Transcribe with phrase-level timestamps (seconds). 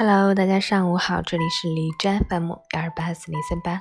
[0.00, 3.80] Hello，大家上午好，这里是李斋 FM 幺二八四零三八，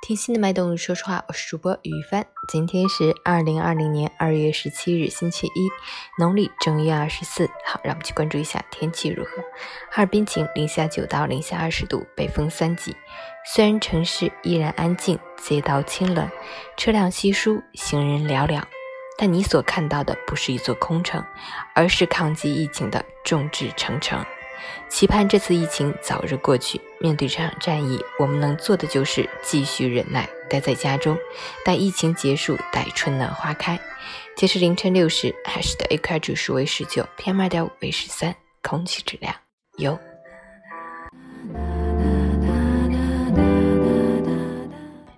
[0.00, 0.74] 听心的脉动。
[0.78, 2.24] 说实话，我是主播于帆。
[2.50, 5.68] 今天是二零二零年二月十七日，星期一，
[6.18, 7.50] 农历正月二十四。
[7.66, 9.30] 好，让我们去关注一下天气如何。
[9.90, 12.96] 哈尔滨晴，零下九到零下二十度，北风三级。
[13.44, 16.30] 虽然城市依然安静，街道清冷，
[16.78, 18.62] 车辆稀疏，行人寥寥，
[19.18, 21.22] 但你所看到的不是一座空城，
[21.74, 24.24] 而是抗击疫情的众志成城。
[24.88, 26.80] 期盼这次疫情早日过去。
[27.00, 31.16] 面对这场战役，我们能做的就是继续忍耐，待在家中，
[31.64, 33.78] 待疫情结束，待春暖花开。
[34.36, 39.34] 截至凌晨六时，海市的 AQI 指数为十九，PM 二点五为十三，空气质量
[39.76, 39.98] 优。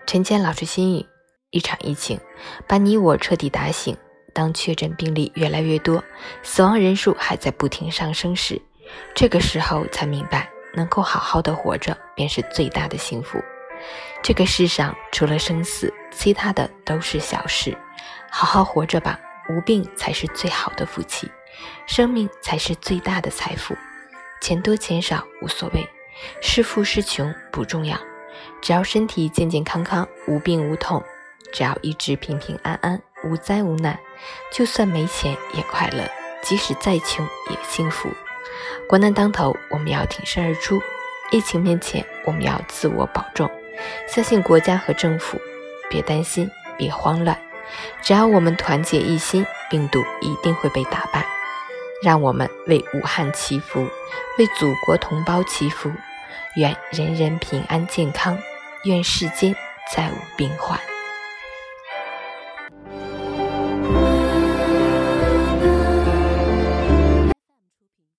[0.07, 1.07] 陈坚老师心语：
[1.51, 2.18] 一场疫情
[2.66, 3.96] 把你我彻底打醒。
[4.32, 6.02] 当确诊病例越来越多，
[6.43, 8.60] 死亡人数还在不停上升时。
[9.15, 13.43] 这个时候才明白，能够好好的活着便是最大的幸福。
[14.23, 17.77] 这个世上除了生死，其他的都是小事。
[18.30, 21.30] 好好活着吧，无病才是最好的福气，
[21.87, 23.77] 生命才是最大的财富。
[24.41, 25.88] 钱多钱少无所谓，
[26.41, 27.99] 是富是穷不重要，
[28.63, 31.02] 只要身体健健康康，无病无痛，
[31.52, 33.99] 只要一直平平安安，无灾无难，
[34.52, 36.09] 就算没钱也快乐，
[36.43, 38.09] 即使再穷也幸福。
[38.89, 40.79] 国难当头，我们要挺身而出；
[41.30, 43.51] 疫情面前，我们要自我保重。
[44.07, 45.41] 相信国家和政府，
[45.89, 47.38] 别担心，别慌乱。
[48.03, 51.25] 只要我们团结一心，病毒一定会被打败。
[52.03, 53.87] 让我们为武汉祈福，
[54.38, 55.93] 为祖国同胞祈福。
[56.57, 58.37] 愿人人平安健康，
[58.85, 59.55] 愿世间
[59.95, 60.90] 再无病患。